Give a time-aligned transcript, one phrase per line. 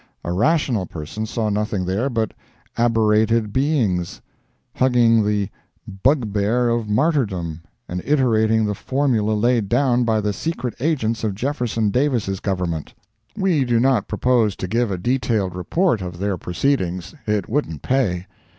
[0.25, 2.31] A rational person saw nothing there but
[2.75, 4.19] aberrated beings,
[4.73, 5.49] hugging the
[6.01, 11.61] bugbear of martyrdom and iterating the formula laid down by the secret agents of Jeff.
[11.91, 12.95] Davis' Government.
[13.37, 18.25] We do not propose to give a detailed report of their proceedings; it wouldn't pay.